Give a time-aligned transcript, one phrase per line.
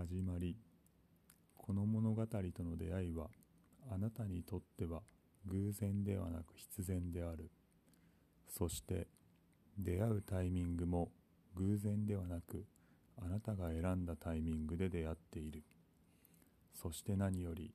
[0.00, 0.56] 始まり
[1.58, 3.26] この物語との出会いは
[3.92, 5.02] あなたにとっては
[5.44, 7.50] 偶然ではなく必然である。
[8.48, 9.08] そして
[9.76, 11.10] 出会うタイミングも
[11.54, 12.64] 偶然ではなく
[13.22, 15.64] あなたが選んだタイミングで出会っている。
[16.72, 17.74] そして何より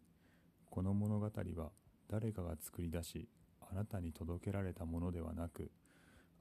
[0.72, 1.70] この物語は
[2.10, 3.30] 誰かが作り出し
[3.62, 5.70] あなたに届けられたものではなく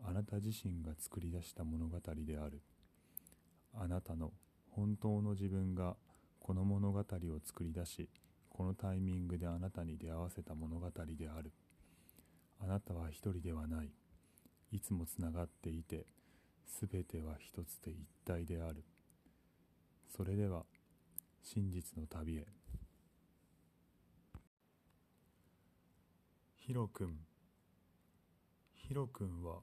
[0.03, 2.63] あなた自身が作り出した物語である。
[3.75, 4.33] あなたの
[4.77, 5.97] 本当の自分が
[6.41, 7.05] この物語を
[7.45, 8.09] 作り出し
[8.49, 11.53] このタイミングであなたに出会わせた物語である。
[12.61, 13.91] あなたは一人ではない。
[14.73, 16.07] いつもつながっていて
[16.91, 18.85] 全ては一つで一体である。
[20.17, 20.65] それでは
[21.43, 22.47] 真実の旅へ。
[26.57, 27.19] ヒロくん
[28.73, 29.61] ヒロくんは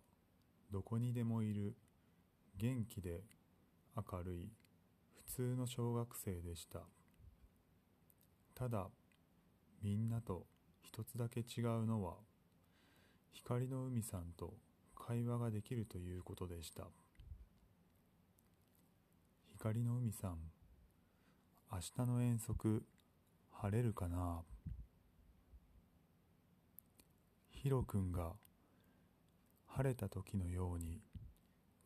[0.72, 1.76] どこにでもいる。
[2.58, 3.22] 元気で
[3.96, 4.61] 明るい。
[5.34, 6.82] 通の小学生でした。
[8.54, 8.88] ただ
[9.82, 10.46] みんなと
[10.84, 12.16] 一つだけ違うのは
[13.32, 14.54] 光の海さんと
[14.94, 16.84] 会話ができるということでした。
[19.54, 20.38] 光の海さん
[21.72, 22.84] 明日の遠足
[23.52, 24.42] 晴れるかな？
[27.52, 28.34] ヒロ君が
[29.68, 31.00] 晴れた時のように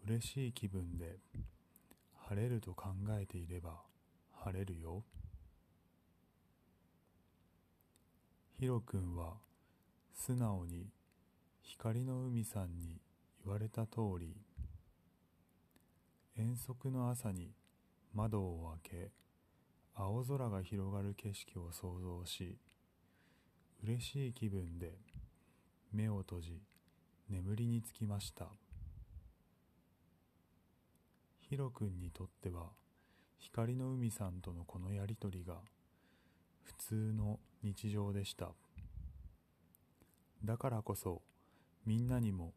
[0.07, 1.17] 嬉しい気分で
[2.27, 2.87] 晴れると考
[3.19, 3.81] えていれば
[4.33, 5.03] 晴れるよ。
[8.57, 9.33] ヒロ君は
[10.13, 10.87] 素直に
[11.61, 12.99] 光の海さんに
[13.43, 14.35] 言われた通り
[16.37, 17.51] 遠足の朝に
[18.13, 19.11] 窓を開け
[19.93, 22.57] 青空が広がる景色を想像し
[23.83, 24.93] 嬉しい気分で
[25.93, 26.61] 目を閉じ
[27.29, 28.47] 眠りにつきました。
[31.47, 32.71] ヒロ君にとっては
[33.37, 35.57] 光の海さんとのこのやりとりが
[36.63, 38.49] 普通の日常でした。
[40.43, 41.21] だからこそ
[41.85, 42.55] みんなにも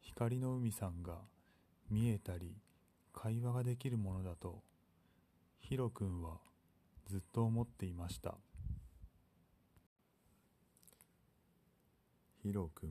[0.00, 1.18] 光の海さんが
[1.90, 2.54] 見えたり
[3.12, 4.62] 会話ができるものだと
[5.58, 6.38] ヒロ君は
[7.08, 8.36] ずっと思っていました。
[12.40, 12.90] ヒロ君。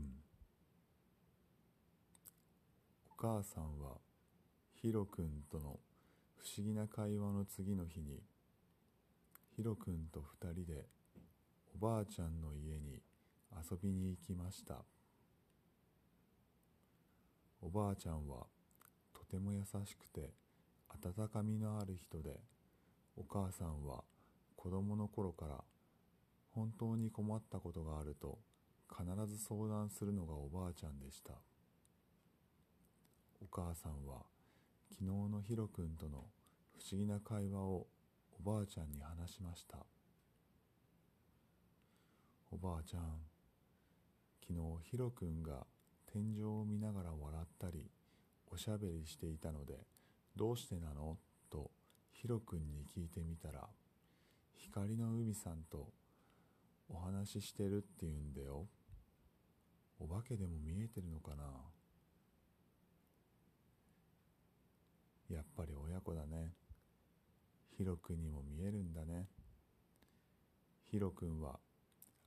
[3.09, 4.06] お母さんは
[4.79, 5.79] ヒロ君との
[6.35, 8.21] 不思議な会話の次の日に
[9.55, 10.85] ヒロ君と二人で
[11.75, 13.01] おばあちゃんの家に
[13.51, 14.75] 遊びに行きました。
[17.59, 18.45] おばあちゃんは
[19.15, 20.29] とても優しくて
[20.89, 22.39] 温かみのある人で
[23.17, 24.03] お母さんは
[24.55, 25.63] 子供の頃から
[26.53, 28.37] 本当に困ったことがあると
[28.95, 31.33] 必ず相談するのがおばあちゃんでした。
[33.41, 34.36] お母さんは
[34.89, 36.25] 昨日のヒロ君との
[36.77, 37.87] 不思議な会話を
[38.39, 39.77] おばあちゃんに話しました。
[42.51, 43.01] おばあちゃん
[44.41, 44.59] 昨日
[44.89, 45.67] ヒロ君が
[46.11, 47.91] 天井を見ながら笑ったり
[48.49, 49.73] おしゃべりしていたので
[50.35, 51.17] どうしてなの？
[51.51, 51.69] と
[52.13, 53.67] ヒロ君に聞いてみたら
[54.55, 55.89] 光の海さんと
[56.89, 58.65] お話ししてるって言うんだよ。
[59.99, 61.43] お化けでも見えてるのかな？
[65.29, 66.53] やっぱり親子だね。
[67.77, 69.27] ヒロ君にも見えるんだね。
[70.89, 71.59] ヒロ君は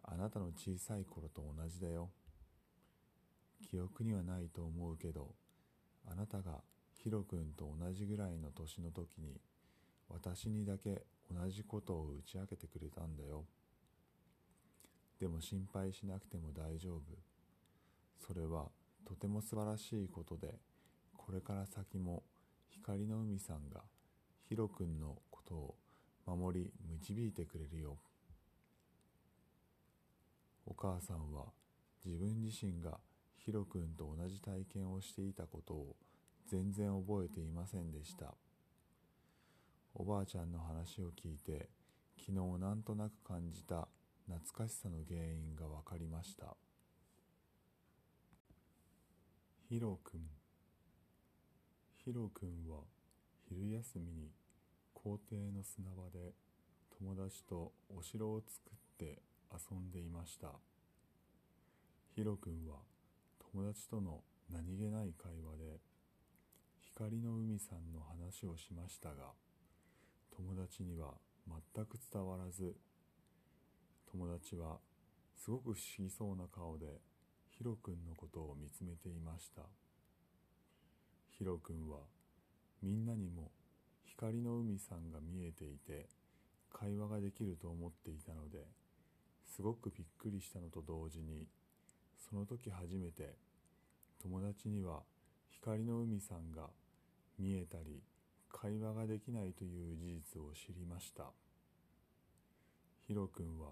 [0.03, 2.11] あなたの小さい頃と同じだよ。
[3.69, 5.35] 記憶にはないと思うけど
[6.07, 6.63] あなたが
[7.03, 9.41] ヒロ君と同じぐらいの年の時に
[10.09, 13.45] 私にだけ同じことを打ち明けてくれたんだよ。
[15.21, 17.01] でも心配しなくても大丈夫。
[18.27, 18.71] それは
[19.07, 20.55] とても素晴らしいことで
[21.17, 22.23] これから先も
[22.71, 23.83] 光の海さんが
[24.49, 25.77] ヒロ君のことを
[26.27, 27.99] 守り導いてくれるよ。
[30.67, 31.47] お母さんは
[32.05, 32.99] 自分自身が
[33.37, 35.97] ヒロ君と同じ体験をしていたことを
[36.49, 38.35] 全然覚えていませんでした。
[39.95, 41.69] おばあちゃんの話を聞いて
[42.19, 43.89] 昨日なんとなく感じた
[44.29, 46.57] 懐かしさの原因が分かりました。
[49.69, 50.40] ヒロ君。
[52.03, 52.79] ヒロ君は
[53.47, 54.31] 昼休みに
[54.95, 56.33] 校庭の砂場で
[56.99, 59.21] 友達とお城を作って
[59.53, 60.49] 遊んでいました。
[62.15, 62.77] ヒロ君は
[63.53, 65.79] 友達との何気ない会話で
[66.81, 69.33] 光の海さんの話をしましたが
[70.35, 71.13] 友達には
[71.47, 72.77] 全く伝わらず
[74.11, 74.79] 友達は
[75.37, 76.87] すごく不思議そうな顔で
[77.51, 79.80] ヒロ君のことを見つめていました。
[81.41, 82.01] ヒロ君は
[82.83, 83.51] みんなにも
[84.05, 86.05] 光の海さんが見えていて
[86.71, 88.59] 会話ができると思っていたので
[89.47, 91.47] すごくびっくりしたのと同時に
[92.29, 93.37] その時初めて
[94.21, 95.01] 友達には
[95.49, 96.67] 光の海さんが
[97.39, 98.03] 見えたり
[98.53, 101.25] 会話ができないという事実を知りました。
[103.07, 103.69] ヒロ君は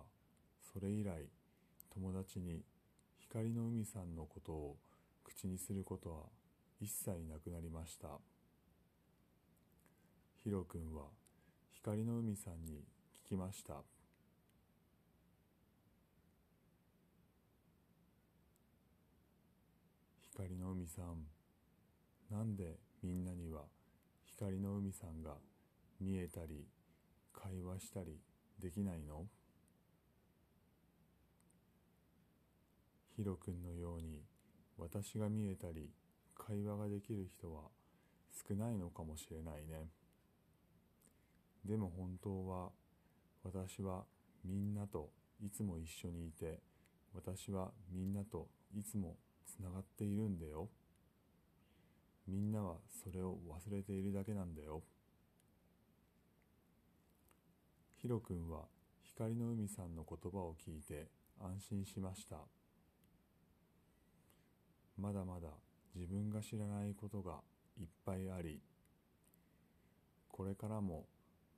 [0.73, 1.29] それ以来
[1.93, 2.63] 友達に
[3.19, 4.77] 光の海さんのことを
[5.23, 6.38] 口にすることは
[6.81, 8.09] 一切なくなりました。
[10.45, 11.07] ヒロ君は
[11.73, 12.85] 光の海さんに
[13.27, 13.83] 聞きました。
[20.31, 21.27] 光の海さん
[22.31, 23.63] なんでみんなには
[24.25, 25.35] 光の海さんが
[26.01, 26.65] 見えたり
[27.33, 28.21] 会話したり
[28.61, 29.27] できないの？
[33.17, 34.23] ヒロ君のように
[34.79, 35.91] 私が見えたり
[36.39, 37.63] 会話ができる人は
[38.49, 39.89] 少ないのかもしれないね。
[41.65, 42.71] でも本当は
[43.45, 44.05] 私は
[44.45, 45.11] みんなと
[45.45, 46.61] いつも一緒にいて
[47.15, 50.69] 私はみんなといつもつながっているんだよ。
[52.27, 54.83] みんなはそれを忘れているだけなんだよ。
[57.97, 58.67] ヒロ君は
[59.03, 61.09] 光の海さんの言葉を聞いて
[61.41, 62.37] 安心しました。
[64.97, 65.49] まだまだ
[65.95, 67.41] 自分が知らないことが
[67.81, 68.61] いっぱいあり
[70.29, 71.07] これからも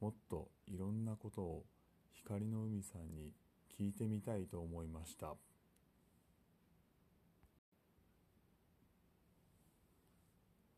[0.00, 1.65] もっといろんなことを
[2.12, 3.35] 光の海さんに
[3.79, 5.35] 聞いてみたいと思いました。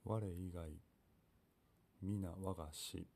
[0.04, 0.68] 我以外
[2.02, 3.06] 皆我が師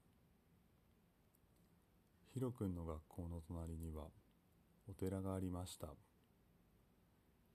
[2.33, 4.05] ヒロ君の学校の隣には
[4.89, 5.89] お寺がありました。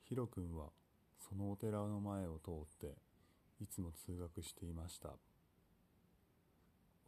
[0.03, 0.67] ヒロ君は
[1.29, 2.95] そのお寺の前を通って
[3.61, 5.09] いつも通学していました。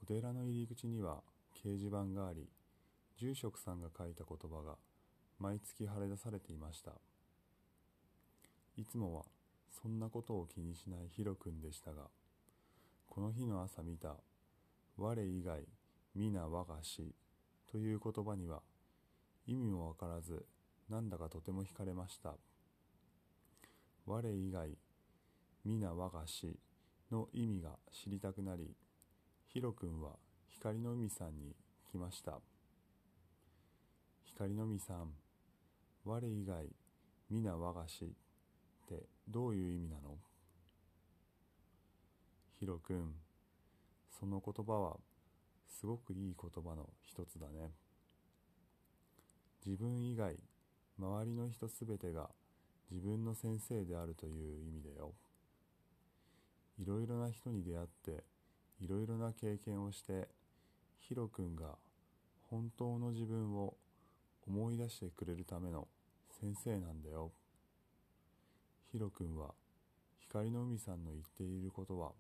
[0.02, 1.22] お寺の入り口には
[1.56, 2.48] 掲示板があり
[3.18, 4.76] 住職さんが書いた言葉が
[5.40, 6.92] 毎月貼り出されていました。
[8.76, 9.24] いつもは
[9.70, 12.10] そんなことを気にしないヒロ君でしたが
[13.08, 14.18] この日の朝見た
[14.98, 15.68] 「我以外
[16.16, 17.14] 皆我が師」
[17.72, 18.62] という言葉には
[19.46, 20.46] 意味もわからず
[20.90, 22.36] なんだかとても惹かれました。
[24.06, 24.70] 我以外
[25.64, 26.60] 皆我が師
[27.12, 28.76] の意味が知りたくなり
[29.48, 30.18] ヒロ君は
[30.50, 31.56] 光の海さんに
[31.90, 32.40] 来ました
[34.26, 35.12] 光の海さん
[36.06, 36.68] 我以外
[37.30, 38.10] 皆我が師っ
[38.88, 40.18] てどういう意味なの
[42.60, 43.14] ヒロ君
[44.20, 44.98] その言葉は
[45.68, 47.72] すごくいい言葉の一つだね。
[49.66, 50.36] 自分以外
[51.00, 52.30] 周りの人すべてが
[52.92, 55.14] 自分の先生であるという意味だよ。
[56.80, 58.24] いろいろな人に出会って
[58.82, 60.28] いろいろな経験をして
[61.00, 61.76] ヒロ君が
[62.50, 63.76] 本当の自分を
[64.48, 65.88] 思い出してくれるための
[66.40, 67.32] 先生なんだよ。
[68.92, 69.54] ヒロ君は
[70.20, 72.12] 光の海さんの言っていることは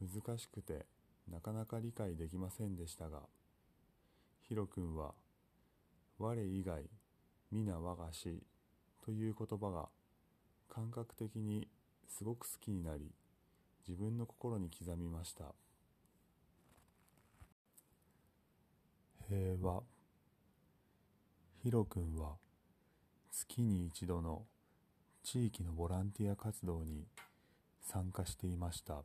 [0.00, 0.86] 難しくて
[1.30, 3.20] なかなか理解できませんでしたが
[4.48, 5.12] ヒロ君は
[6.18, 6.84] 我以外
[7.50, 8.42] 皆我が師
[9.10, 9.88] という言葉が
[10.72, 11.66] 感覚的に
[12.06, 13.10] すごく好きになり
[13.88, 15.46] 自分の心に刻みました。
[19.28, 19.82] 平和。
[21.60, 22.36] ヒロ君は
[23.32, 24.44] 月に一度の
[25.24, 27.02] 地域のボランティア活動に
[27.82, 29.02] 参加していました。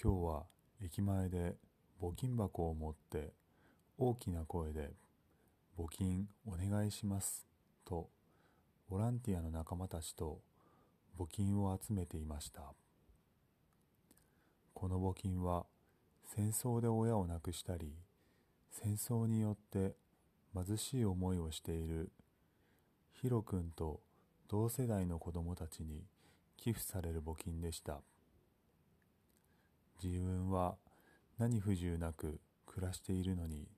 [0.00, 0.44] 今日は
[0.80, 1.56] 駅前で
[2.00, 3.32] 募金箱を持って
[3.98, 4.90] 大きな声で
[5.76, 7.51] 募金お願いします。
[7.84, 8.08] と
[8.88, 10.40] ボランティアの仲間たちと
[11.18, 12.74] 募金を集めていました。
[14.74, 15.66] この募金は
[16.24, 17.92] 戦争で親を亡くしたり
[18.70, 19.94] 戦争によって
[20.54, 22.10] 貧しい思いをしている
[23.12, 24.00] ヒロ君と
[24.48, 26.02] 同世代の子供たちに
[26.56, 28.00] 寄付される募金でした。
[30.02, 30.76] 自分は
[31.38, 33.68] 何不自由なく暮らしているのに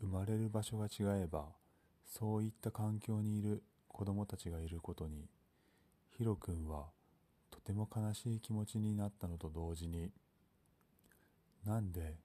[0.00, 1.59] 生まれる場所が違えば
[2.10, 5.28] そういった環境にいる子供たちがいることに
[6.18, 6.86] ヒロ君は
[7.50, 10.10] とても悲しい気持ちになったのと同時に
[11.64, 12.16] なんで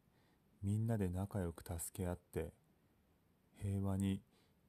[0.64, 2.52] みんなで仲良く助け合って
[3.62, 4.22] 平和に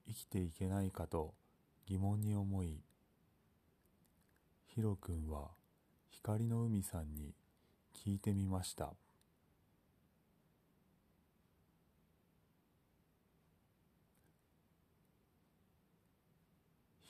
[0.06, 1.32] 生きていけないかと
[1.87, 2.82] 疑問に思い
[4.66, 5.49] ヒロ君は
[6.11, 7.32] 光の海さんに
[7.94, 8.92] 聞いてみました。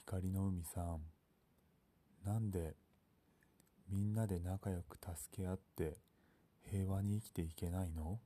[0.09, 1.01] 光の海さん。
[2.25, 2.77] なんで
[3.91, 5.97] みんなで仲良く助け合って
[6.71, 8.21] 平和に生きていけないの？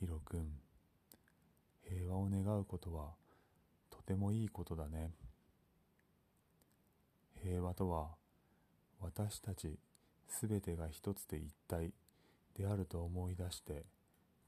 [0.00, 0.44] ヒロ君
[1.88, 3.10] 平和を願うことは
[3.90, 5.12] とてもいいことだね。
[7.44, 8.08] 平和とは
[9.00, 9.78] 私たち
[10.26, 11.92] すべてが一つで一体
[12.58, 13.84] であると思い出して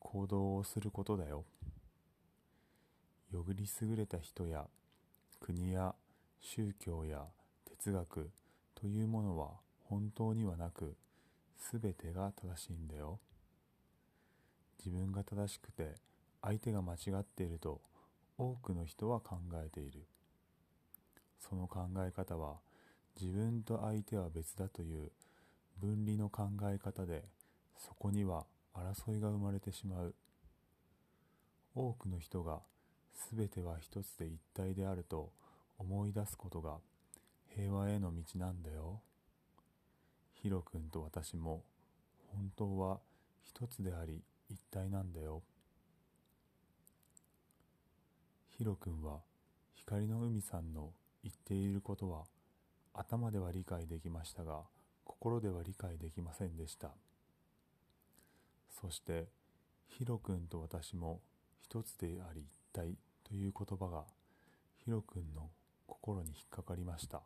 [0.00, 1.44] 行動をすることだよ。
[3.33, 4.66] よぐり優れた人や
[5.40, 5.95] 国や
[6.40, 7.25] 宗教や
[7.68, 8.30] 哲学
[8.75, 9.49] というものは
[9.85, 10.95] 本当にはなく
[11.56, 13.18] すべてが正しいんだよ。
[14.85, 15.95] 自分が正しくて
[16.42, 17.80] 相手が間違っていると
[18.38, 20.06] 多くの人は考えている。
[21.40, 22.56] その考え方は
[23.21, 25.11] 自分と相手は別だという
[25.80, 27.25] 分離の考え方で
[27.76, 30.14] そこには争いが生まれてしまう。
[31.75, 32.61] 多くの人が
[33.37, 35.32] 全ては一つで一体であると
[35.78, 36.76] 思い出すことが
[37.54, 39.00] 平和への道なんだよ。
[40.35, 41.64] ヒロ君と私も
[42.32, 43.00] 本当は
[43.42, 45.42] 一つであり一体なんだよ。
[48.50, 49.20] ヒロ君は
[49.75, 50.92] 光の海さんの
[51.23, 52.25] 言っていることは
[52.94, 54.61] 頭では理解できましたが
[55.04, 56.90] 心では理解できませんでした。
[58.80, 59.26] そして
[59.88, 61.20] ヒロ君と私も
[61.61, 62.96] 一つであり一体
[63.28, 64.04] という言葉が
[64.85, 65.50] ヒロ君の
[65.85, 67.23] 心に引っかかりました。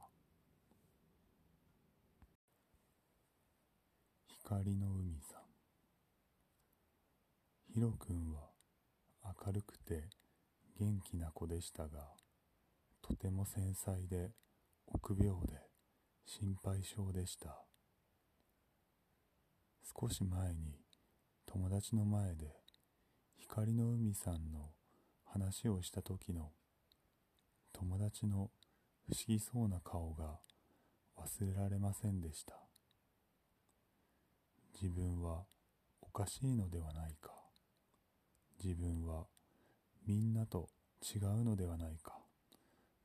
[4.26, 5.40] 光の海さん。
[7.74, 8.48] ヒロ君は
[9.46, 10.08] 明るくて
[10.78, 12.08] 元気な子でしたが
[13.02, 14.30] とても繊細で
[14.86, 15.52] 臆病で
[16.24, 17.58] 心配性でした。
[20.00, 20.80] 少し前に
[21.44, 22.46] 友達の前で
[23.36, 24.70] 光の海さんの
[25.32, 26.50] 話をした時の
[27.72, 28.50] 友達の
[29.08, 30.38] 不思議そうな顔が
[31.16, 32.54] 忘れられませんでした。
[34.82, 35.44] 自分は
[36.00, 37.30] おかしいのではないか。
[38.62, 39.26] 自分は
[40.06, 40.68] みんなと
[41.02, 42.18] 違うのではないか。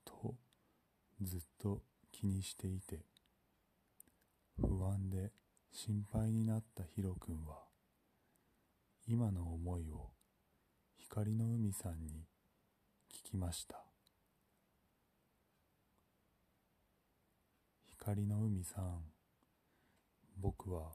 [0.04, 0.36] と
[1.22, 3.02] ずっと気にしていて
[4.60, 5.32] 不安で
[5.72, 7.60] 心配になったヒロ君は
[9.08, 10.15] 今の思いを
[11.08, 12.26] 光の海さんに
[13.26, 13.78] 聞きました。
[17.86, 19.02] 光の海さん
[20.38, 20.94] 僕は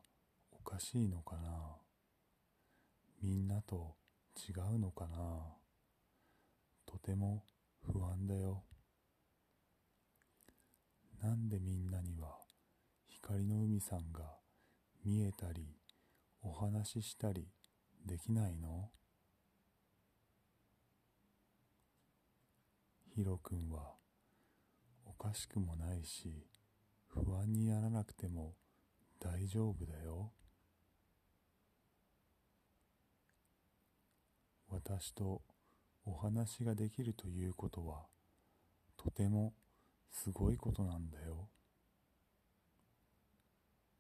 [0.51, 1.77] おかしいのかな？
[3.23, 3.95] みんなと
[4.37, 5.17] 違うのかな？
[6.87, 7.45] とても
[7.81, 8.65] 不安だよ。
[11.23, 12.37] なんでみんなには
[13.09, 14.25] 光の海さんが
[15.05, 15.69] 見えたり
[16.43, 17.47] お話ししたり
[18.05, 18.91] できないの？
[23.15, 23.95] ヒロ君は
[25.05, 26.47] おかしくもないし
[27.09, 28.55] 不安にならなくても
[29.19, 30.31] 大丈夫だよ。
[34.69, 35.43] 私と
[36.07, 38.07] お話ができるということは
[38.97, 39.55] とても
[40.13, 41.49] すごいことなんだよ。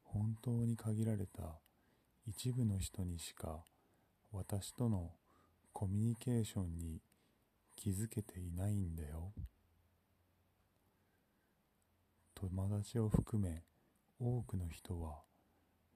[0.04, 1.58] 本当に限られた
[2.26, 3.64] 一部の人にしか
[4.32, 5.10] 私との
[5.72, 7.00] コミュニケーションに
[7.82, 9.32] 気づけていないんだよ。
[12.34, 13.62] 友達を含め
[14.18, 15.22] 多くの人は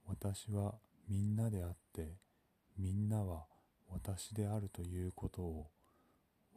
[0.06, 0.76] 私は
[1.08, 2.16] みんなであって
[2.78, 3.44] みんなは
[3.90, 5.66] 私であるということを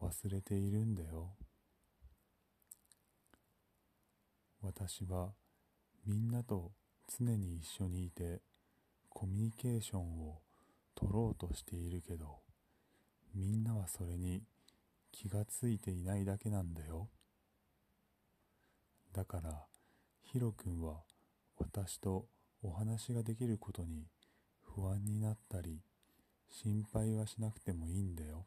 [0.01, 1.35] 忘れているんだよ。
[4.61, 5.33] 私は
[6.05, 6.71] みんなと
[7.19, 8.39] 常に一緒にいて
[9.09, 10.39] コミュニケーションを
[10.95, 12.39] 取ろうとしているけど
[13.35, 14.41] みんなはそれに
[15.11, 17.09] 気がついていないだけなんだよ。
[19.13, 19.65] だから、
[20.23, 21.03] ヒロ君は
[21.57, 22.27] 私と
[22.61, 24.07] お話ができることに
[24.61, 25.81] 不安になったり、
[26.49, 28.45] 心配はしなくてもいいんだよ。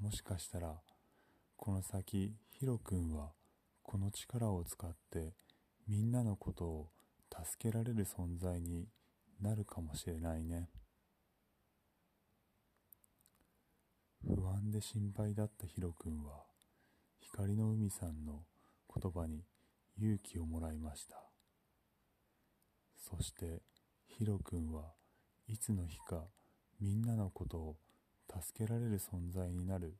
[0.00, 0.76] もしかしたら、
[1.56, 3.32] この先、ヒロ君は
[3.82, 5.34] この力を使って
[5.88, 6.88] みんなのことを
[7.30, 8.86] 助けられる存在に
[9.42, 10.68] なるかもしれないね。
[14.22, 16.44] 不安で心配だったヒロ君は
[17.20, 18.42] 光の海さんの
[18.94, 19.44] 言葉に
[19.98, 21.16] 勇気をもらいました。
[22.96, 23.62] そして
[24.06, 24.92] ヒロ君は
[25.48, 26.24] いつの日か
[26.80, 27.76] みんなのことを
[28.28, 29.96] 助けられる存在になる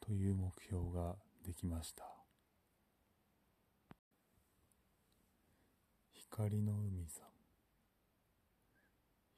[0.00, 2.04] という目標ができました。
[6.12, 7.28] 光の海さん。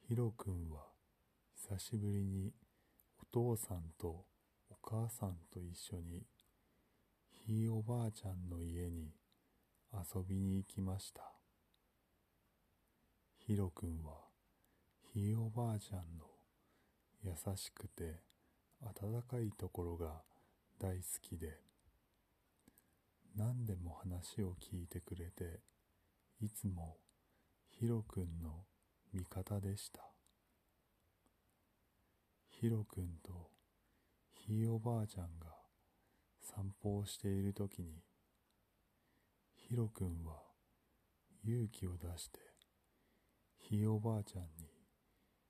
[0.07, 0.85] ヒロ君は
[1.53, 2.53] 久しぶりに
[3.37, 4.25] 父さんと
[4.67, 6.23] お母さんと一緒に
[7.45, 9.11] ひいおばあちゃんの家に
[9.93, 11.21] 遊びに行きました。
[13.45, 14.13] ヒロ君は
[15.13, 16.25] ひいおばあちゃんの
[17.23, 18.15] 優しくて
[18.81, 20.23] 温かいところが
[20.81, 21.59] 大好きで
[23.37, 25.59] 何でも話を聞いてくれて
[26.41, 26.97] いつも
[27.69, 28.63] ヒロ君の
[29.13, 30.16] 味方でした。
[32.59, 33.51] ヒロ君と
[34.33, 35.45] ひいおばあちゃんが
[36.41, 38.01] 散歩をしている時に
[39.53, 40.41] ヒロ君は
[41.45, 42.39] 勇気を出して
[43.59, 44.47] ひいおばあちゃんに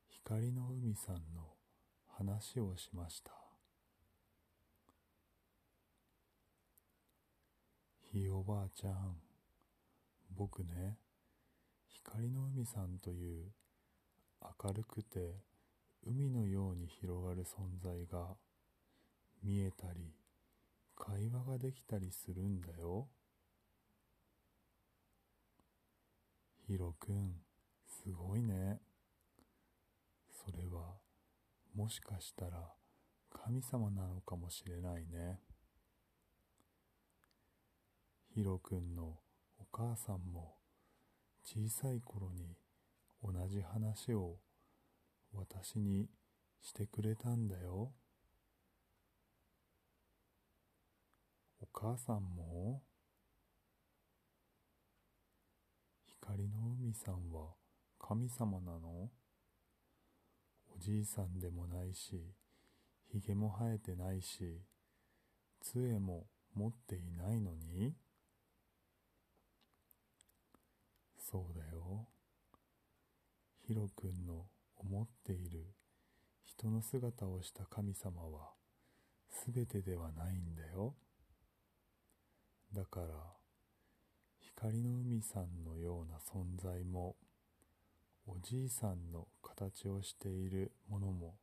[0.09, 1.53] 光の海さんの
[2.09, 3.31] 話をしました。
[8.11, 9.15] ひいおばあちゃん
[10.35, 10.97] 僕ね
[11.87, 13.45] 光の海さんという
[14.61, 15.46] 明るくて
[16.09, 18.37] 海のように広がる存在が
[19.43, 20.13] 見えたり
[20.95, 23.09] 会話ができたりするんだよ。
[26.65, 27.41] ヒロくん
[27.85, 28.79] すごいね。
[30.31, 30.95] それは
[31.75, 32.73] もしかしたら
[33.29, 35.41] 神様なのかもしれないね。
[38.33, 39.17] ヒロくんの
[39.59, 40.55] お母さんも
[41.43, 42.55] 小さい頃に
[43.21, 44.37] 同じ話を
[45.33, 46.09] 私に
[46.61, 47.93] してくれたんだよ。
[51.59, 52.81] お母さんも
[56.05, 57.55] 光の海さんは
[57.99, 59.09] 神様なの？
[60.75, 62.33] おじいさんでもないし
[63.11, 64.61] ひげも生えてないし
[65.61, 67.95] 杖も持っていないのに？
[71.19, 72.07] そうだよ。
[73.67, 74.45] ヒロ君の
[74.79, 75.65] 思っている。
[76.43, 78.51] 人の姿をした神様は
[79.53, 80.95] 全てではないんだよ。
[82.73, 83.07] だから
[84.39, 87.15] 光の海さんのような存在も
[88.25, 91.35] おじいさんの形をしているものも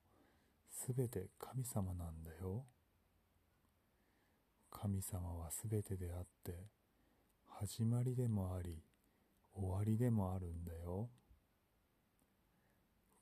[0.71, 2.65] すべて神様なんだよ。
[4.71, 6.53] 神様はすべてであって
[7.47, 8.83] 始まりでもあり
[9.55, 11.09] 終わりでもあるんだよ。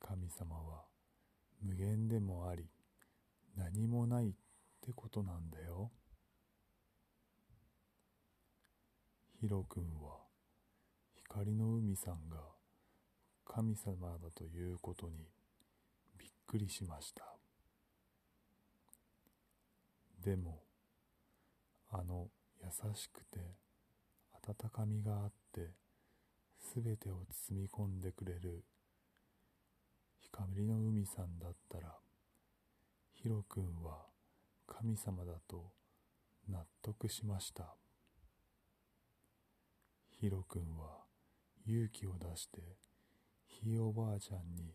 [0.05, 0.83] 神様は
[1.63, 2.67] 無限でもあり
[3.57, 4.33] 何もないっ
[4.85, 5.93] てことなんだよ。
[9.41, 10.19] ヒロ君は
[11.15, 12.39] 光の海さんが
[13.45, 15.15] 神様だということに
[16.19, 17.25] びっくりしました。
[20.25, 20.63] でも
[21.91, 22.29] あの
[22.61, 23.39] 優しくて
[24.49, 25.71] 温かみがあって
[26.61, 28.65] すべてを包み込んでくれる
[30.35, 31.93] 光の海さんだったら
[33.13, 34.07] ヒロ君は
[34.67, 35.71] 神様だと
[36.49, 37.75] 納得しました。
[40.09, 41.03] ヒロ君は
[41.67, 42.61] 勇気を出して
[43.47, 44.73] ひいおばあちゃんに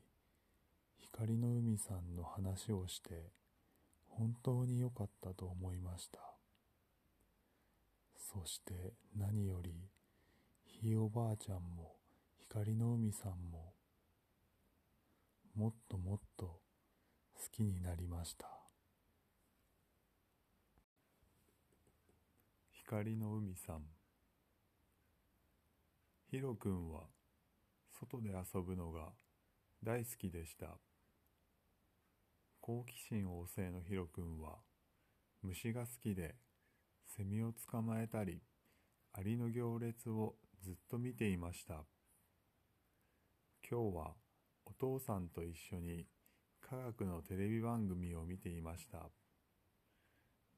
[1.00, 3.32] 光の海さんの話をして
[4.10, 6.20] 本当に良かったと思いました。
[8.16, 9.74] そして何より
[10.66, 11.96] ひいおばあちゃんも
[12.38, 13.77] 光の海さんも
[15.58, 16.60] もっともっと好
[17.52, 18.46] きになりました。
[22.72, 23.82] 光の海さん。
[26.30, 27.06] ヒロ君は
[28.00, 29.14] 外で遊ぶのが
[29.82, 30.78] 大好きでした。
[32.62, 34.58] 好奇心旺盛のヒロ君は
[35.42, 36.36] 虫が好きで
[37.08, 38.44] セミを捕まえたり
[39.12, 41.86] アリの行列をずっと見ていました。
[43.68, 44.27] 今日は
[44.68, 46.06] お父さんと一緒に
[46.62, 49.10] 科学のテレビ番組を見ていました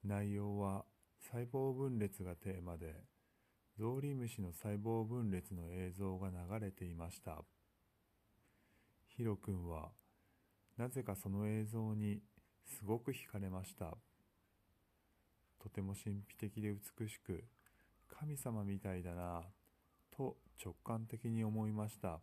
[0.04, 0.84] 内容は
[1.32, 2.96] 細胞分裂がテーマで
[3.80, 7.38] ゾウリムシの細胞分裂の映像が流れていました。
[9.08, 9.92] ヒロ君は
[10.78, 12.20] なぜかその映像に
[12.66, 13.98] すごく惹かれました。
[15.64, 17.46] とても神秘的で美しく
[18.10, 19.44] 神様みたいだな
[20.12, 22.20] と直感的に思いました。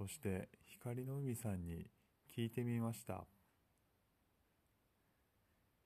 [0.00, 1.86] そして光の海さんに
[2.34, 3.26] 聞いてみました。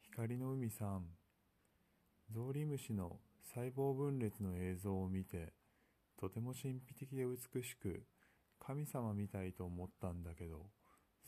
[0.03, 1.07] 光の海さん、
[2.33, 3.19] ゾウリムシの
[3.53, 5.53] 細胞分裂の映像を見て、
[6.17, 8.05] とても神秘的で美しく、
[8.65, 10.67] 神様みたいと思ったんだけど、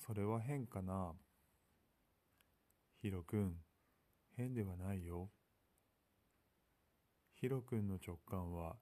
[0.06, 1.12] それは変かな？
[3.02, 3.56] ヒロ君、
[4.36, 5.28] 変ではないよ。
[7.34, 8.76] ヒロ君の直感は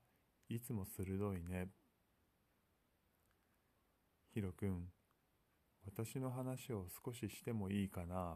[0.50, 1.68] いつも鋭いね。
[4.34, 4.88] ヒロ君、
[5.86, 8.34] 私の話を少ししてもいいかな？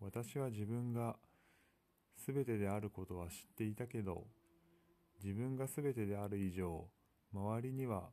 [0.00, 1.16] 私は自分が
[2.26, 4.24] 全てであることは知っていたけど、
[5.22, 6.86] 自分が全てである以上
[7.34, 8.04] 周りには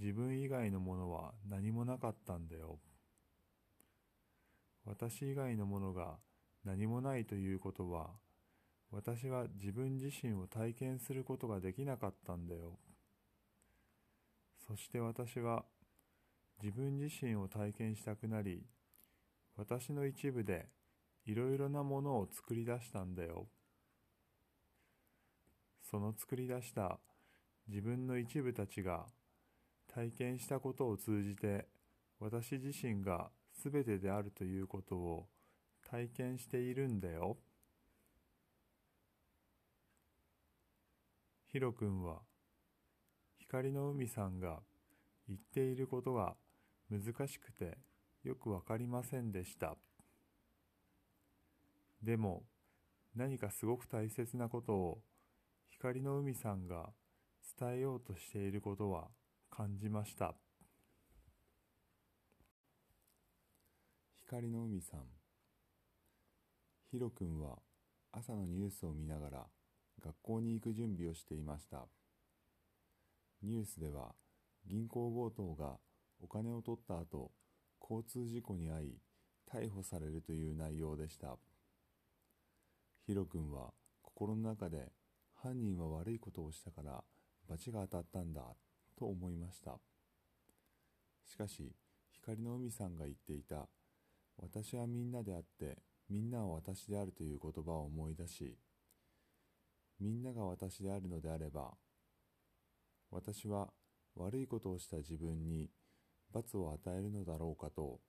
[0.00, 2.78] 自分以外のものは何もなかったんだよ。
[4.86, 6.16] 私以外のものが
[6.64, 8.08] 何もないということは
[8.90, 12.78] 私は自分自身を体験することができなかったんだよ。
[14.72, 15.66] そして私は
[16.62, 18.62] 自分自身を体験したくなり
[19.54, 20.64] 私の一部で
[21.26, 23.48] いろいろなものを作り出したんだよ
[25.90, 26.98] その作り出した
[27.68, 29.04] 自分の一部たちが
[29.94, 31.66] 体験したことを通じて
[32.18, 33.28] 私自身が
[33.62, 35.26] 全てであるということを
[35.86, 37.36] 体験しているんだよ。
[41.48, 42.20] ヒロ君は
[43.52, 44.60] 光の海さんが
[45.28, 46.36] 言っていることが
[46.90, 47.76] 難しくて
[48.24, 49.76] よくわかりませんでした。
[52.02, 52.44] でも
[53.14, 55.02] 何かすごく大切なことを
[55.68, 56.94] 光の海さんが
[57.60, 59.08] 伝えようとしていることは
[59.50, 60.34] 感じました。
[64.16, 65.00] 光の海さん。
[66.90, 67.58] ヒロ君は
[68.12, 69.46] 朝のニュースを見ながら
[70.02, 71.84] 学校に行く準備をしていました。
[73.42, 74.14] ニュースでは
[74.64, 75.78] 銀行強盗が
[76.20, 77.32] お金を取った後
[77.80, 78.98] 交通事故に遭い
[79.52, 81.36] 逮捕されるという内容でした。
[83.04, 84.92] ヒロ君は心の中で
[85.34, 87.02] 犯人は悪いことをしたから
[87.48, 88.42] 罰が当たったんだ
[88.96, 89.78] と思いました。
[91.26, 91.72] しかし
[92.12, 93.68] 光の海さんが言っていた
[94.36, 95.78] 私はみんなであって
[96.08, 98.56] みんなは私であるという言葉を思い出し
[99.98, 101.72] みんなが私であるのであれば
[103.12, 103.68] 私は
[104.16, 105.70] 悪いことをした自分に
[106.32, 108.00] 罰を与えるのだろうかと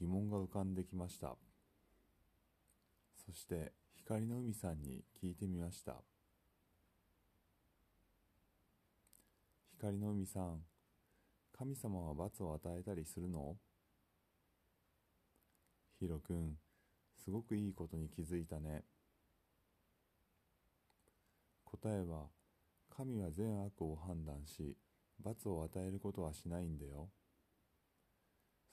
[0.00, 1.36] 疑問が浮かんできました。
[3.24, 6.02] そして光の海さんに聞いてみました。
[9.78, 10.58] 光の海さん、
[11.56, 13.56] 神様は罰を与えたりするの？
[16.00, 16.56] ヒロ君、
[17.24, 18.82] すごくいいことに気づいたね。
[21.64, 22.26] 答えは、
[22.98, 24.76] 神は善悪を判断し、
[25.22, 27.10] 罰を与えることはしないんだよ。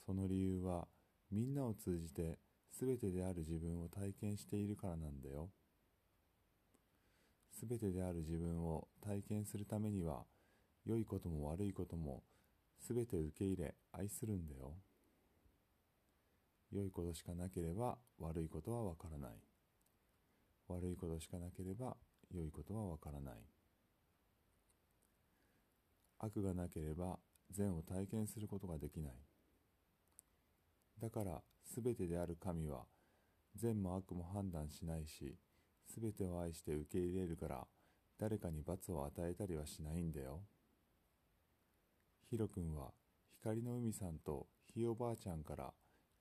[0.04, 0.88] その理由は、
[1.30, 2.40] みんなを通じて
[2.72, 5.52] 全てである自分を体験しているからなんだよ。
[7.52, 10.24] 全てである自分を体験するためには、
[10.88, 12.24] 良いことも悪いことも
[12.80, 14.74] すべて受け入れ愛するんだよ。
[16.72, 19.32] 良いことしかなければ悪いことはわからない。
[20.68, 21.96] 悪いことしかなければ
[22.34, 23.55] 良いことはわからない。
[26.26, 27.20] 悪がなければ
[27.52, 29.14] 善を体験することができない。
[31.02, 31.42] だから
[31.76, 32.86] 全てである神は
[33.56, 35.36] 善も悪も判断しないし、
[36.00, 37.68] 全てを愛して受け入れるから
[38.20, 40.42] 誰かに罰を与えたりはしないんだよ。
[42.30, 42.92] ヒロ君は
[43.40, 45.74] 光の海さんとひいおばあちゃんから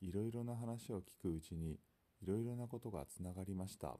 [0.02, 1.78] いろいろな話を聞くうちに
[2.22, 3.96] いろいろなことがつながりました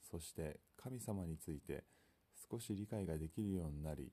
[0.00, 1.84] そして神様について
[2.50, 4.12] 少し理解ができるようになり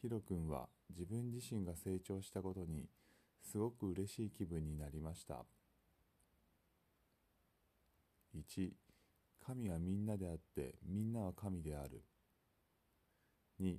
[0.00, 2.88] ヒロ君は自分自身が成長したことに
[3.42, 5.44] すごく嬉しい気分になりました
[8.36, 8.70] 1
[9.44, 12.02] 神はみんなであってみんなは神である
[13.60, 13.76] 2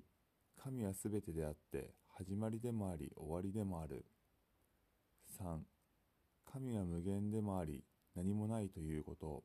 [0.62, 4.05] 神はすべてであって始まりでもあり終わりでもある。
[5.41, 5.60] 3.
[6.51, 9.43] 神は無限でもあり何もないということ。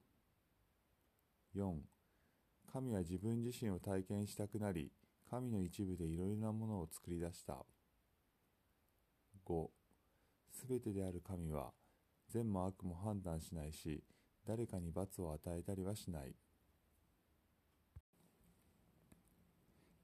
[1.57, 1.73] 4.
[2.75, 4.91] 神は自分自身を体験したくなり
[5.31, 7.65] 神の一部でいろいろなものを作り出した。
[9.47, 9.69] 5.
[10.51, 11.71] すべてである神は
[12.33, 14.03] 善も悪も判断しないし
[14.45, 16.35] 誰かに罰を与えたりはしない。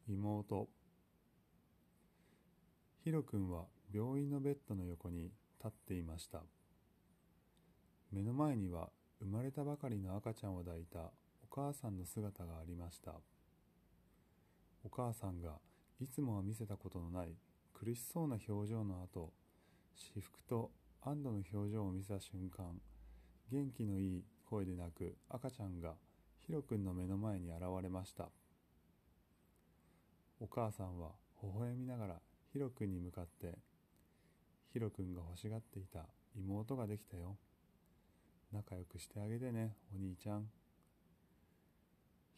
[0.09, 0.68] 妹
[3.02, 5.33] ヒロ君は病院のベッドの横に立
[5.66, 6.44] っていました。
[8.12, 11.11] 目の前には生まれたばかりの赤ちゃんを抱いた
[11.52, 13.12] 母さんの姿がありました。
[14.84, 15.58] お母さんが
[16.00, 17.34] いつもは見せたことのない
[17.74, 19.32] 苦しそうな表情の後、
[19.96, 20.70] 至福と
[21.02, 22.80] 安堵の表情を見せた瞬間、
[23.50, 25.94] 元気のいい声で泣く赤ちゃんが
[26.38, 28.28] ヒロ君の目の前に現れました。
[30.40, 31.10] お母さんは
[31.42, 32.14] 微笑みながら
[32.52, 33.58] ヒロ君に向かって、
[34.72, 37.36] ヒロ君が欲しがっていた妹ができたよ。
[38.52, 40.60] 仲良くしてあげてね、お兄ちゃん。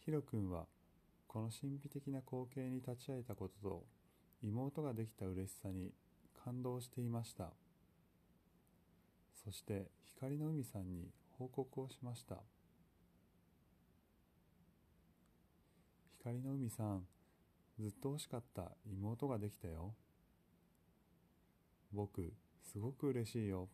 [0.05, 0.67] ヒロ君は、
[1.29, 3.87] この神秘的な光景に立ち会えたことと、
[4.43, 5.93] 妹ができた嬉しさに
[6.45, 7.53] 感動していました。
[9.45, 9.87] そして
[10.17, 12.39] 光の海さんに報告をしました。
[16.19, 17.07] 光の海さん、
[17.79, 19.95] ずっと欲しかった妹ができたよ。
[21.93, 23.69] 僕、すごく嬉しいよ。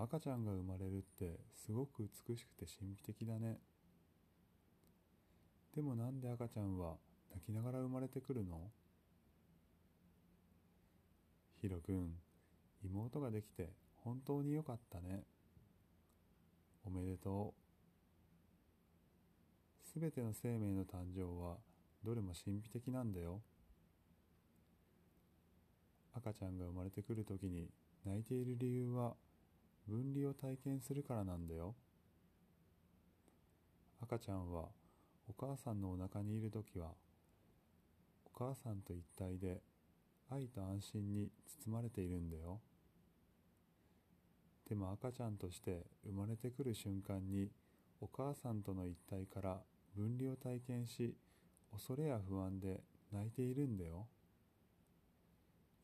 [0.00, 3.58] 赤ちゃんが生まれるってすごく美しくて神秘的だね。
[5.74, 6.94] でもなんで赤ちゃんは
[7.32, 8.70] 泣きながら生まれてくるの？
[11.60, 12.12] ヒロ君、
[12.84, 13.70] 妹ができて
[14.04, 15.24] 本当によかったね。
[16.84, 17.60] おめでとう。
[19.92, 21.56] すべての生命の誕生は
[22.04, 23.40] どれも神秘的なんだよ。
[26.14, 27.68] 赤ちゃんが生まれてくるときに
[28.06, 29.14] 泣いている理由は
[29.88, 31.74] 分離を体験するからなんだよ。
[34.02, 34.66] 赤ちゃんは
[35.28, 36.92] お母さんのお腹にいるときは
[38.26, 39.60] お母さんと一体で
[40.30, 41.30] 愛と安心に
[41.64, 42.60] 包まれているんだよ。
[44.68, 47.48] でも赤ちゃんとして生まれてくる瞬間に
[48.00, 49.60] お母さんとの一体から
[49.96, 51.16] 分離を体験し
[51.72, 54.06] 恐れや不安で泣いているんだよ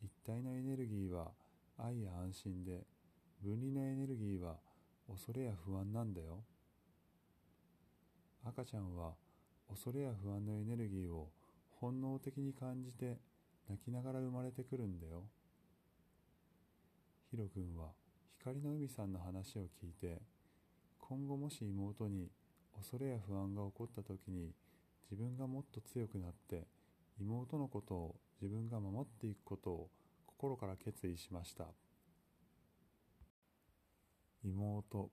[0.03, 1.33] 一体のエネルギーは
[1.79, 2.85] 愛や安心で
[3.45, 4.57] 分離のエネルギーは
[5.07, 6.43] 恐れや不安なんだよ。
[8.43, 9.13] 赤ちゃんは
[9.69, 11.29] 恐れや不安のエネルギーを
[11.79, 13.19] 本能的に感じて
[13.69, 15.25] 泣きながら生まれてくるんだよ。
[17.31, 17.89] ヒロ君は
[18.39, 20.23] 光の海さんの話を聞いて
[20.99, 22.31] 今後もし妹に
[22.75, 24.53] 恐れや不安が起こった時に
[25.11, 26.67] 自分がもっと強くなって
[27.21, 29.91] 妹のことを自分が守っていくことを
[30.27, 31.84] 心から決意しました。
[34.45, 35.11] 妹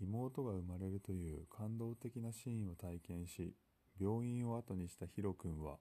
[0.00, 3.54] 妹が生まれるという感動的なシーンを体験し
[4.00, 5.76] 病院を後にしたヒロ君は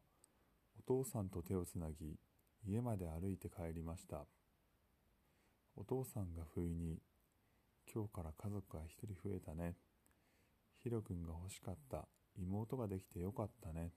[0.80, 2.18] お父さんと手をつなぎ
[2.68, 4.26] 家まで歩いて帰りました
[5.76, 6.98] お父さんが不意に
[7.94, 9.76] 今日から家族が一人増えたね
[10.84, 12.08] ヒロ君が欲しかった
[12.40, 13.92] 妹ができてよかったね。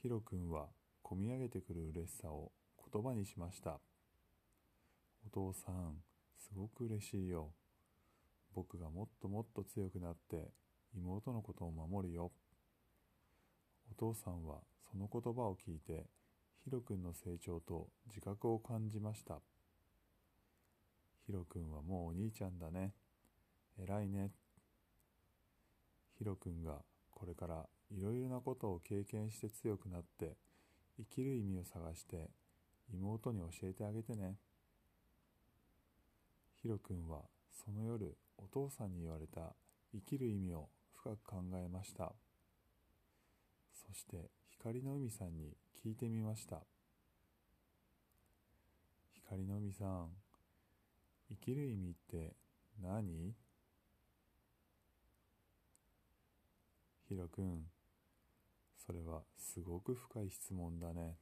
[0.00, 0.68] ヒロ君は
[1.02, 2.52] こみ上げてくる嬉しさを
[2.92, 3.78] 言葉にしました。
[5.26, 5.96] お父さん、
[6.48, 7.52] すごく嬉しいよ。
[8.54, 10.50] 僕がもっともっと強くなって
[10.96, 12.32] 妹のことを守るよ。
[13.92, 14.58] お父さんは
[14.90, 16.06] その言葉を聞いて
[16.64, 19.40] ヒロ君の成長と自覚を感じました。
[21.26, 22.94] ヒロ君はもうお兄ちゃんだね。
[23.78, 24.32] 偉いね。
[26.18, 30.36] ヒロ君がこれからいろいろなことを経験して強くなって
[30.98, 32.30] 生きる意味を探して
[32.92, 34.36] 妹に教えてあげてね。
[36.60, 37.22] ヒロ君は
[37.64, 39.54] その夜お父さんに言われた
[39.92, 42.12] 生きる意味を深く考えました。
[43.72, 46.62] そして光の海さんに聞いてみました。
[49.14, 50.08] 光の海さん、
[51.28, 52.34] 生きる意味って
[52.82, 53.34] 何？
[57.08, 57.62] ヒロ君、
[58.84, 61.16] それはすごく深い質問だね。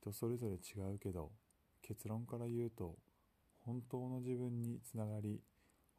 [0.00, 1.30] 人それぞれ違うけど、
[1.80, 2.96] 結論から言うと、
[3.68, 5.42] 本当の自分につながり、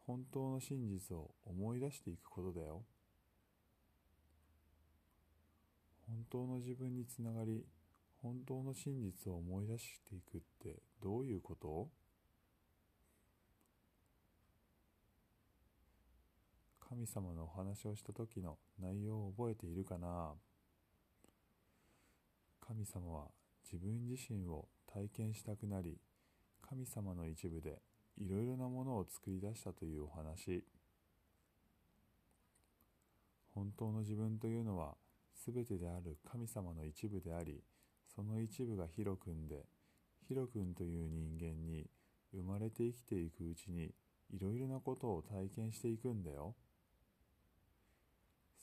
[0.07, 2.81] 本当の真実を思い出していくことだよ。
[6.07, 7.63] 本当の自分につながり、
[8.23, 11.89] 本当の真実を思い出していくってどういうこと？
[16.79, 20.33] 神様のお話をした時の内容を覚えているかな？
[22.67, 23.27] 神様は
[23.71, 25.99] 自分自身を体験したくなり
[26.69, 27.79] 神様の一部で
[28.17, 30.63] いろいろなものを作り出したというお話
[33.55, 34.95] 本当の自分というのは
[35.47, 37.63] 全てである神様の一部であり
[38.13, 39.65] その一部がヒロ君で
[40.27, 41.89] ヒロ君という人間に
[42.31, 43.91] 生まれて生きていくうちに
[44.31, 46.55] いろいろなことを体験していくんだよ。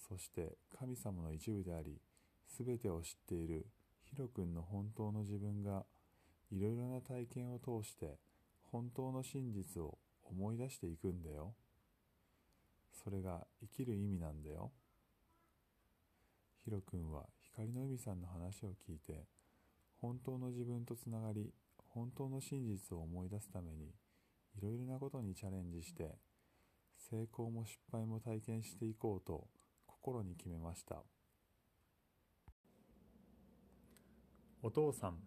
[0.09, 2.01] そして神様の一部であり、
[2.47, 3.67] すべてを知っている
[4.05, 5.85] ヒロ君の本当の自分が、
[6.51, 8.19] いろいろな体験を通して
[8.71, 11.55] 本当の真実を思い出していくんだよ。
[12.93, 14.73] それが生きる意味なんだよ。
[16.65, 19.27] ヒロ君は光の海さんの話を聞いて、
[20.01, 21.53] 本当の自分とつながり、
[21.89, 23.95] 本当の真実を思い出すために、
[24.59, 26.17] いろいろなことにチャレンジして、
[27.09, 29.47] 成功も失敗も体験していこうと
[29.87, 31.05] 心に決めました
[34.63, 35.19] お父さん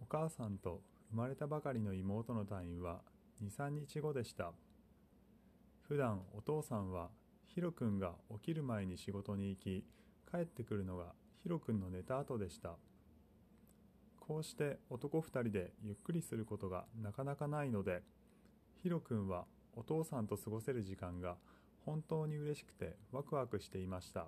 [0.00, 3.00] お母さんと生まれたばかりの妹の退院は
[3.42, 4.52] 23日後でした。
[5.88, 7.10] 普段お父さんは
[7.46, 9.84] ヒロ君が起きる前に仕事に行き
[10.30, 12.76] 帰ってくるのがヒロ君の寝た後でした。
[14.18, 18.02] こうして男2人でゆっくりすることがなかなかないので
[18.82, 21.36] ヒロ君はお父さんと過ごせる時間が
[21.84, 24.26] 本当に嬉しくてワクワクしていました。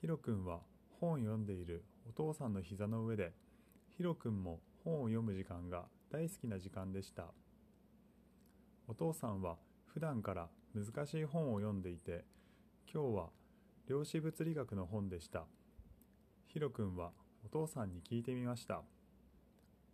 [0.00, 0.60] ヒロ君は
[1.00, 3.32] 本を読んでいるお父さんの膝の上で
[3.96, 7.26] ヒロ君も本を読む時間が大好きな時間でした。
[8.88, 12.24] お父さんは普段から難しい本を読んでいて
[12.92, 13.28] 今日は
[13.86, 15.44] 量子物理学の本でした。
[16.48, 17.12] ヒロ君は
[17.46, 18.82] お父さんに聞いてみました。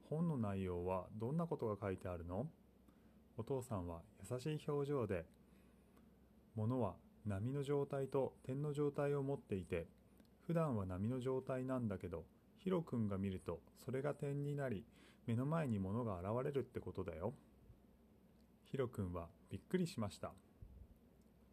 [0.09, 2.47] 本の内容はどんなことが書いてあるの？
[3.37, 5.27] お父さんは優しい表情で
[6.55, 6.95] 物は
[7.27, 9.89] 波の状態と点の状態を持っていて
[10.47, 12.25] 普段は波の状態なんだけど
[12.63, 14.85] ヒロ君が見るとそれが点になり
[15.27, 17.33] 目の前に物が現れるってことだよ。
[18.71, 20.33] ヒロ君はびっくりしました。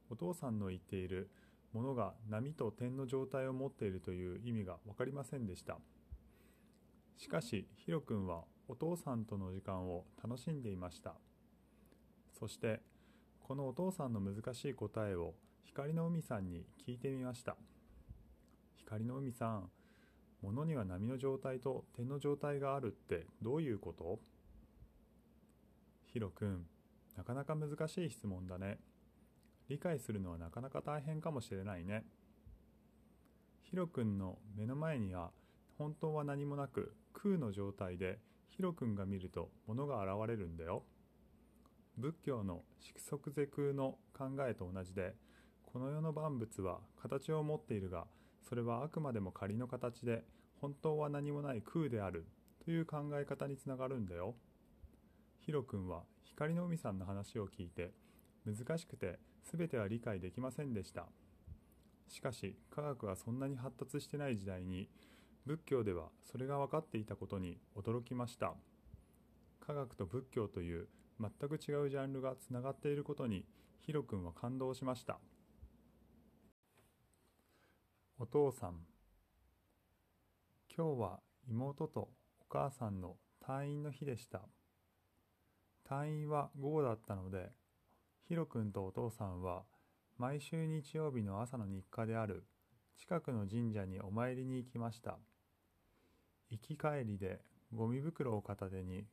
[0.09, 1.29] お父さんの言っている
[1.73, 5.77] ものが波と点の状態を持っているという意味が分かりませんでした。
[7.17, 11.15] しかしヒロ君はお父さんとの時間を楽しんでいました。
[12.37, 12.81] そして
[13.41, 17.55] このお父さんの難しい答えを光の海さんに聞いてみました。
[18.75, 19.69] 光の海さん
[20.41, 24.19] 物には波の状態と点の状態があるってどういうこと？
[26.05, 26.65] ヒロ君
[27.15, 28.79] なかなか難しい質問だね。
[29.67, 32.05] 理解するのはなかなか大変かもしれないね。
[33.63, 35.31] ヒロ君の目の前には
[35.77, 40.83] 本当は何もなく空の状態でヒロ君が見ると物が現れるんだよ。
[41.97, 45.15] 仏教の色即是空の考えと同じで
[45.65, 48.05] この世の万物は形を持っているが
[48.47, 50.23] それはあくまでも仮の形で
[50.61, 52.25] 本当は何もない空である
[52.63, 54.35] という考え方につながるんだよ。
[55.41, 57.93] ヒロ君は光の海さんの話を聞いて
[58.45, 61.07] 難しくて全ては理解できませんでした。
[62.07, 64.89] しかし科学はそんなに発達してない時代に
[65.45, 68.53] 仏教ではそれが分かっていたことに驚きました。
[69.59, 70.87] 科学と仏教という
[71.19, 73.45] 全く違うジャンルがつながっていることに
[73.81, 75.19] ヒロ君は感動しました。
[78.19, 78.79] お父さん。
[80.75, 82.09] 今日は妹と
[82.41, 83.15] お母さんの
[83.47, 84.41] 退院の日でした。
[85.87, 87.51] 退院は午後だったので
[88.27, 89.65] ヒロ君とお父さんは
[90.17, 92.43] 毎週日曜日の朝の日課である
[92.97, 95.19] 近くの神社にお参りに行きました。
[96.49, 97.39] 行き帰りで
[97.71, 99.05] ゴミ袋を片手に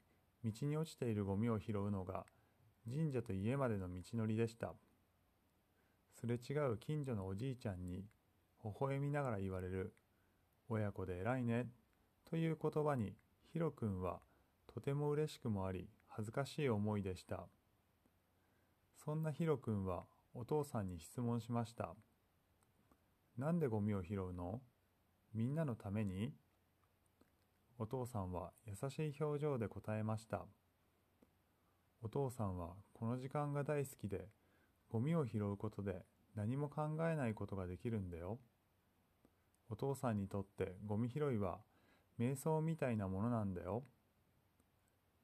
[0.42, 2.24] 道に落ちているゴミを拾うのが
[2.90, 4.72] 神社と家までの道のりでした。
[6.18, 8.06] すれ違う近所のおじいちゃんに
[8.64, 9.94] 微笑みながら言われる
[10.68, 11.66] 親子で偉いね
[12.28, 13.14] という言葉に
[13.52, 14.20] ヒロ君は
[14.72, 17.46] とても嬉しくもあり恥ずかしい思いでした
[19.04, 21.94] そんなヒロ君はお父さんに質問しました。
[23.38, 24.60] なんでゴミを拾うの？
[25.32, 26.32] みんなのために？
[27.78, 30.46] お父さんは優しい表情で答えました。
[32.02, 34.26] お父さんはこの時間が大好きで、
[34.90, 38.38] ゴミを拾うことで何も考えないことができるんだよ。
[39.70, 41.58] お父さんにとってゴミ拾いは
[42.18, 43.84] 瞑想みたいなものなんだよ。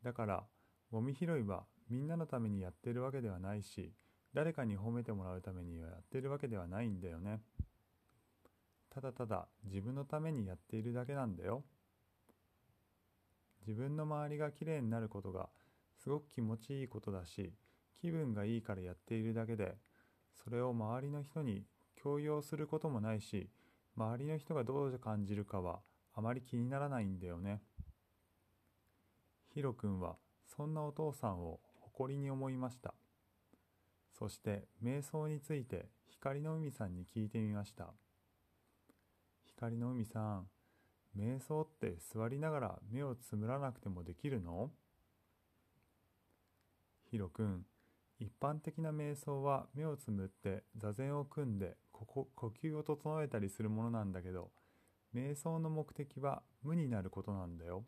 [0.03, 0.45] だから
[0.91, 3.93] ゴミ拾いはみんなのためにやってるわけではないし、
[4.33, 7.41] 誰かに褒めてもらうためにはやってるわけではないんだよね。
[8.91, 11.65] ただただ自分のためにやっているだけなんだよ。
[13.67, 15.49] 自分の周りがきれいになることが
[16.03, 17.53] すごく気持ちいいことだし、
[18.01, 19.77] 気分がいいからやっているだけで、
[20.33, 23.51] それを周りの人に強要することもないし、
[24.01, 25.81] 周りの人がどう感じるかは
[26.15, 27.61] あまり気にならないんだよね。
[29.53, 32.95] ヒロ君はそんなお父さんを誇りに思いました。
[34.19, 37.93] そして瞑想について光の海さんに聞いてみました。
[39.45, 40.47] 光の海さん
[41.15, 44.71] 瞑想って座りながら目をつむらなくてもできるの？
[47.11, 47.67] ヒロ君
[48.19, 52.29] 一般的な瞑想は目をつむって座禅を組んで呼
[52.63, 54.51] 吸を整えたりするものなんだけど
[55.15, 57.85] 瞑想の目的は無になることなんだよ。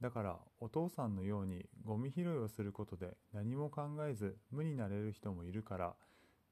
[0.00, 5.96] だからお父さんのようにゴミ拾いをすることで何も考えず無になれる人もいるから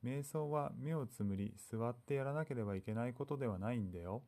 [0.05, 4.23] 瞑想は目をつむり座ってやらなければいけないことではないんだよ。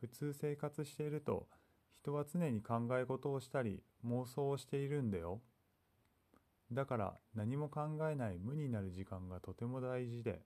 [0.00, 1.46] 普通生活していると
[2.02, 5.40] 人は常に考え事をしたり妄想をしているんだよ。
[6.72, 10.40] だから何も考えない無になる時間がとても大事で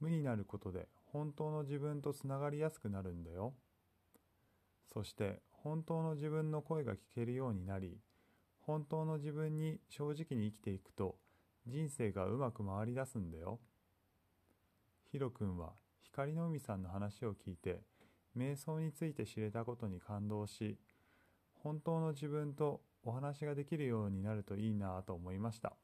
[0.00, 3.54] 無になることで本当の自分とつながりやすくなるんだよ。
[4.92, 7.98] そして本当の自分の声が聞けるようになり、
[8.60, 11.16] 本当の自分に正直に生きていくと、
[11.66, 13.60] 人生がうまく回り出すんだよ。
[15.10, 15.72] ヒロ君は
[16.02, 17.80] 光の海さんの話を聞いて、
[18.36, 20.78] 瞑想について知れたことに感動し、
[21.62, 25.76] 本当の自分とお話ができるようになるといいなと思いました。